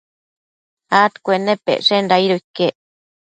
adcuennepecshenda 1.01 2.13
aido 2.15 2.35
iquec 2.41 2.75